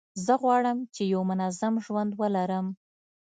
زه 0.25 0.33
غواړم 0.41 0.77
چي 0.95 1.03
یو 1.13 1.21
منظم 1.31 1.73
ژوند 1.85 2.11
ولرم. 2.21 2.67